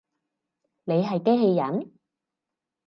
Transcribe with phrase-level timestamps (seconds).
[0.85, 1.91] 你係機器人？